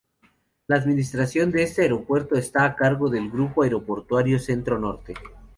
[0.65, 5.13] La administración de este aeropuerto está a cargo del Grupo Aeroportuario Centro Norte.